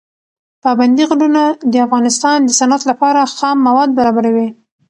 [0.63, 4.47] پابندي غرونه د افغانستان د صنعت لپاره خام مواد برابروي.